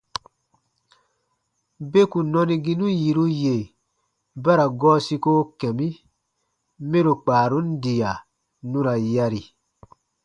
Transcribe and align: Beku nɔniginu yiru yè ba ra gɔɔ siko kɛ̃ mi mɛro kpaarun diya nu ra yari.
Beku 1.91 2.19
nɔniginu 2.31 2.85
yiru 3.01 3.25
yè 3.41 3.55
ba 4.43 4.51
ra 4.57 4.65
gɔɔ 4.79 4.95
siko 5.05 5.31
kɛ̃ 5.59 5.71
mi 5.77 5.87
mɛro 6.89 7.13
kpaarun 7.23 7.67
diya 7.81 8.11
nu 8.69 8.79
ra 8.85 8.93
yari. 9.13 9.41